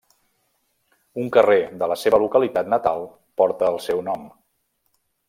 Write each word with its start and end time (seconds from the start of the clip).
Un 1.23 1.27
carrer 1.35 1.59
de 1.83 1.89
la 1.93 1.97
seva 2.05 2.21
localitat 2.25 2.71
natal 2.75 3.05
porta 3.43 3.73
el 3.75 3.79
seu 3.89 4.03
nom. 4.09 4.29